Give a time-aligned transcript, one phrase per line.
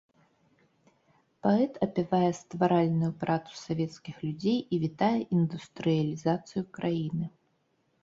[1.47, 7.25] Паэт апявае стваральную працу савецкіх людзей і вітае індустрыялізацыю краіны.